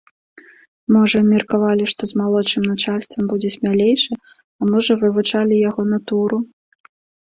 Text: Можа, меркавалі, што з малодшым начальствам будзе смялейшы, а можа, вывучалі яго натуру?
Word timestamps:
Можа, 0.95 1.19
меркавалі, 1.33 1.85
што 1.91 2.01
з 2.13 2.23
малодшым 2.23 2.63
начальствам 2.71 3.23
будзе 3.35 3.49
смялейшы, 3.59 4.11
а 4.33 4.61
можа, 4.75 4.93
вывучалі 5.07 5.65
яго 5.69 5.81
натуру? 5.97 6.47